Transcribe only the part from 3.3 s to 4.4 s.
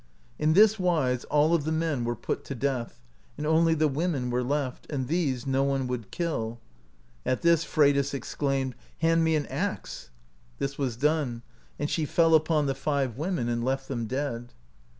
and only the women